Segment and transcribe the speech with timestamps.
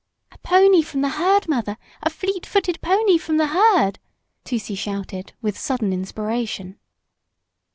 [0.31, 3.99] "A pony from the herd, mother, a fleet footed pony from the herd!"
[4.43, 6.79] Tusee shouted with sudden inspiration.